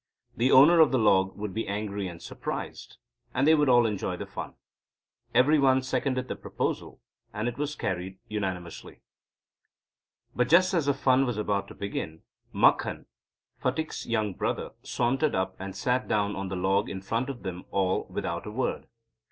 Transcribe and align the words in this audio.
The 0.35 0.51
owner 0.51 0.79
of 0.79 0.91
the 0.91 0.97
log 0.97 1.37
would 1.37 1.53
be 1.53 1.67
angry 1.67 2.07
and 2.07 2.19
surprised, 2.19 2.97
and 3.35 3.45
they 3.45 3.53
would 3.53 3.69
all 3.69 3.85
enjoy 3.85 4.17
the 4.17 4.25
fun. 4.25 4.55
Every 5.35 5.59
one 5.59 5.83
seconded 5.83 6.27
the 6.27 6.35
proposal, 6.35 6.99
and 7.35 7.47
it 7.47 7.59
was 7.59 7.75
carried 7.75 8.17
unanimously. 8.27 9.01
But 10.35 10.49
just 10.49 10.73
as 10.73 10.87
the 10.87 10.95
fun 10.95 11.27
was 11.27 11.37
about 11.37 11.67
to 11.67 11.75
begin, 11.75 12.23
Makhan, 12.51 13.05
Phatik's 13.61 14.07
younger 14.07 14.39
brother, 14.39 14.71
sauntered 14.81 15.35
up, 15.35 15.55
and 15.59 15.75
sat 15.75 16.07
down 16.07 16.35
on 16.35 16.47
the 16.47 16.55
log 16.55 16.89
in 16.89 17.03
front 17.03 17.29
of 17.29 17.43
them 17.43 17.65
all 17.69 18.07
without 18.09 18.47
a 18.47 18.51
word. 18.51 18.87